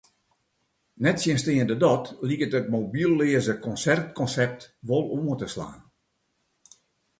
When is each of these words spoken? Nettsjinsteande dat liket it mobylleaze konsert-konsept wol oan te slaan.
Nettsjinsteande 1.03 1.75
dat 1.85 2.03
liket 2.29 2.57
it 2.59 2.71
mobylleaze 2.77 3.55
konsert-konsept 3.67 4.61
wol 4.89 5.05
oan 5.17 5.37
te 5.41 5.47
slaan. 5.53 5.79